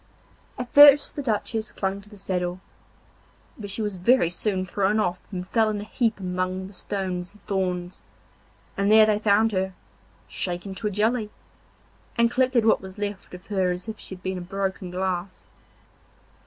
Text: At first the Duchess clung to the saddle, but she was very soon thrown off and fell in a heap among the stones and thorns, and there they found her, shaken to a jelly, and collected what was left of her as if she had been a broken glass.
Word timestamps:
At 0.57 0.73
first 0.73 1.15
the 1.15 1.21
Duchess 1.21 1.71
clung 1.71 2.01
to 2.01 2.09
the 2.09 2.17
saddle, 2.17 2.59
but 3.55 3.69
she 3.69 3.83
was 3.83 3.97
very 3.97 4.31
soon 4.31 4.65
thrown 4.65 4.99
off 4.99 5.19
and 5.31 5.47
fell 5.47 5.69
in 5.69 5.79
a 5.79 5.83
heap 5.83 6.19
among 6.19 6.65
the 6.65 6.73
stones 6.73 7.29
and 7.29 7.45
thorns, 7.45 8.01
and 8.75 8.89
there 8.91 9.05
they 9.05 9.19
found 9.19 9.51
her, 9.51 9.75
shaken 10.27 10.73
to 10.73 10.87
a 10.87 10.89
jelly, 10.89 11.29
and 12.17 12.31
collected 12.31 12.65
what 12.65 12.81
was 12.81 12.97
left 12.97 13.31
of 13.35 13.45
her 13.45 13.69
as 13.69 13.87
if 13.87 13.99
she 13.99 14.15
had 14.15 14.23
been 14.23 14.39
a 14.39 14.41
broken 14.41 14.89
glass. 14.89 15.45